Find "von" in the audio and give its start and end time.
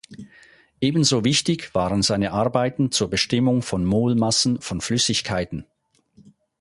3.61-3.85, 4.59-4.81